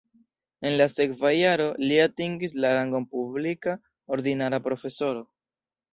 [0.67, 3.77] En la sekva jaro li atingis la rangon publika
[4.17, 5.23] ordinara profesoro.